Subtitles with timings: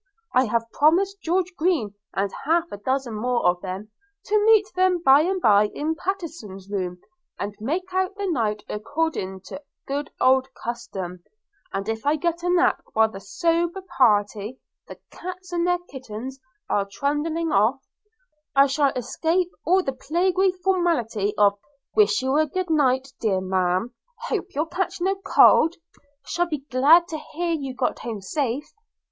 [0.33, 3.91] I've promised George Green and half a dozen more of them,
[4.25, 6.97] to meet them by and by in Pattenson's room,
[7.37, 11.23] and make out the night according to good old custom;
[11.71, 16.39] and if I get a nap while the sober party, the cats and their kittens,
[16.67, 17.83] are trundling off,
[18.55, 21.59] I shall escape all the plaguy formality of
[21.93, 23.93] 'Wish you good night, dear ma'am!–
[24.29, 25.75] hope you'll catch no cold!–
[26.25, 28.73] shall be glad to hear you got home safe!